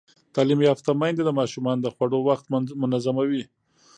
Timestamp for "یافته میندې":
0.69-1.23